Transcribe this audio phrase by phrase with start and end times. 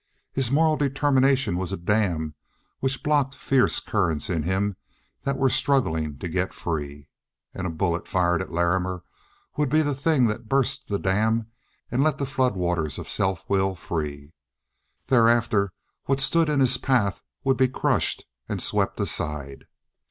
[0.31, 2.33] His moral determination was a dam
[2.79, 4.75] which blocked fierce currents in him
[5.21, 7.07] that were struggling to get free.
[7.53, 9.03] And a bullet fired at Larrimer
[9.57, 11.51] would be the thing that burst the dam
[11.91, 14.33] and let the flood waters of self will free.
[15.05, 15.71] Thereafter
[16.05, 19.65] what stood in his path would be crushed and swept aside.